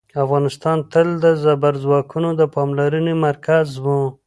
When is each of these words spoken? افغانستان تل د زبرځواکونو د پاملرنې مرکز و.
افغانستان 0.25 0.77
تل 0.91 1.07
د 1.23 1.25
زبرځواکونو 1.43 2.29
د 2.39 2.41
پاملرنې 2.55 3.13
مرکز 3.25 3.67
و. 3.83 3.85